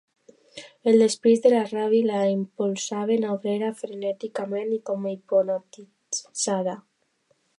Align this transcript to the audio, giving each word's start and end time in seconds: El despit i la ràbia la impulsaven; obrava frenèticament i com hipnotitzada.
El 0.91 0.95
despit 1.01 1.43
i 1.49 1.51
la 1.53 1.59
ràbia 1.73 2.07
la 2.11 2.21
impulsaven; 2.29 3.27
obrava 3.33 3.69
frenèticament 3.83 4.73
i 4.77 4.81
com 4.89 5.07
hipnotitzada. 5.13 6.77